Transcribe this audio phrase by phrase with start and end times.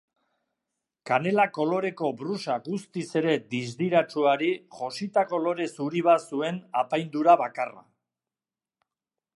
[1.09, 7.87] Kanela koloreko brusa guztiz ere distiratsuari jositako lore zuri bat zuen apaindura bakarra.